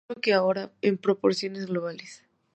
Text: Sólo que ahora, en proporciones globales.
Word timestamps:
Sólo 0.07 0.19
que 0.19 0.33
ahora, 0.33 0.71
en 0.81 0.97
proporciones 0.97 1.67
globales. 1.67 2.23